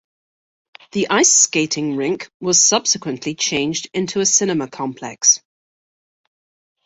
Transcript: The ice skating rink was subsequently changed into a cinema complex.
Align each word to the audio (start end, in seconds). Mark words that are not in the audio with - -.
The 0.93 1.09
ice 1.11 1.31
skating 1.31 1.95
rink 1.95 2.31
was 2.39 2.59
subsequently 2.59 3.35
changed 3.35 3.87
into 3.93 4.19
a 4.19 4.25
cinema 4.25 4.67
complex. 4.67 5.43